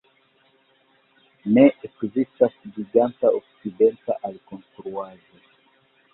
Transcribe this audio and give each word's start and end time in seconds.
Ne 1.57 1.65
ekzistis 1.89 2.57
giganta 2.79 3.33
okcidenta 3.41 4.19
alkonstruaĵo. 4.33 5.45